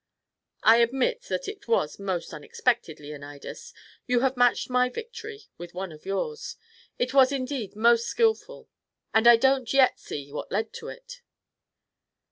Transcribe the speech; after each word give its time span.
"I 0.63 0.77
admit 0.77 1.21
that 1.29 1.47
it 1.47 1.67
was 1.67 1.99
most 1.99 2.33
unexpected, 2.33 2.99
Leonidas. 2.99 3.71
You 4.07 4.21
have 4.21 4.35
matched 4.35 4.67
my 4.67 4.89
victory 4.89 5.43
with 5.59 5.75
one 5.75 5.91
of 5.91 6.07
yours. 6.07 6.55
It 6.97 7.13
was 7.13 7.31
indeed 7.31 7.75
most 7.75 8.07
skillful 8.07 8.67
and 9.13 9.27
I 9.27 9.35
don't 9.37 9.71
yet 9.71 9.99
see 9.99 10.31
what 10.31 10.51
led 10.51 10.73
to 10.73 10.87
it." 10.87 11.21